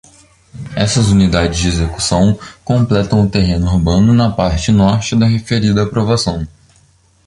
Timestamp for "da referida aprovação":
5.15-6.47